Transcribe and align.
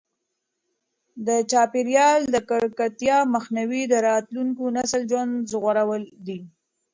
د 1.27 1.29
چاپیریال 1.51 2.21
د 2.33 2.35
ککړتیا 2.49 3.17
مخنیوی 3.35 3.81
د 3.87 3.93
راتلونکي 4.09 4.63
نسل 4.77 5.01
ژوند 5.11 5.33
ژغورل 5.51 6.03
دي. 6.27 6.39